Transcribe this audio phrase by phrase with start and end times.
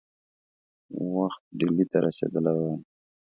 [1.15, 2.75] وخت ډهلي ته رسېدلی وای.